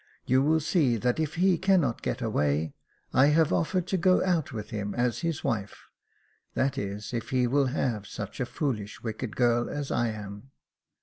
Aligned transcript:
You 0.25 0.41
will 0.41 0.59
see 0.59 0.97
that 0.97 1.19
if 1.19 1.35
he 1.35 1.59
cannot 1.59 2.01
get 2.01 2.23
away, 2.23 2.73
I 3.13 3.27
have 3.27 3.53
offered 3.53 3.85
to 3.89 3.97
go 3.97 4.25
out 4.25 4.51
with 4.51 4.71
him 4.71 4.95
as 4.95 5.19
his 5.19 5.43
wife, 5.43 5.85
that 6.55 6.75
is, 6.75 7.13
if 7.13 7.29
he 7.29 7.45
will 7.45 7.67
have 7.67 8.07
such 8.07 8.39
a 8.39 8.47
foolish, 8.47 9.03
wicked 9.03 9.35
girl 9.35 9.69
as 9.69 9.91
I 9.91 10.07
am." 10.07 10.49